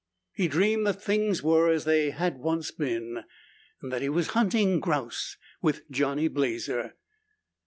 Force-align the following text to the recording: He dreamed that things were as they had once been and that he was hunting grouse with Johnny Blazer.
He 0.33 0.47
dreamed 0.47 0.87
that 0.87 0.99
things 1.03 1.43
were 1.43 1.69
as 1.71 1.85
they 1.85 2.09
had 2.09 2.39
once 2.39 2.71
been 2.71 3.23
and 3.83 3.91
that 3.91 4.01
he 4.01 4.09
was 4.09 4.29
hunting 4.29 4.79
grouse 4.79 5.37
with 5.61 5.87
Johnny 5.91 6.27
Blazer. 6.27 6.95